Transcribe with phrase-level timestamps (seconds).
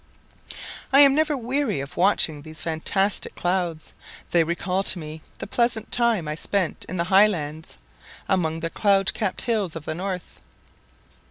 [0.91, 3.93] I am never weary of watching these fantastic clouds;
[4.31, 7.77] they recall to me the pleasant time I spent in the Highlands,
[8.27, 10.41] among the cloud capped hills of the north.